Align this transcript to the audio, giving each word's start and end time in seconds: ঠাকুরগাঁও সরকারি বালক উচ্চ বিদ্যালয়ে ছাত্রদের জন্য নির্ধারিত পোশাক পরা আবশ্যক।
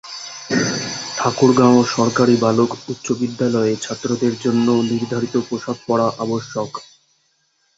ঠাকুরগাঁও 1.17 1.79
সরকারি 1.95 2.35
বালক 2.37 2.71
উচ্চ 2.91 3.07
বিদ্যালয়ে 3.21 3.73
ছাত্রদের 3.77 4.33
জন্য 4.43 4.67
নির্ধারিত 4.91 5.35
পোশাক 5.47 5.77
পরা 5.87 6.07
আবশ্যক। 6.23 6.69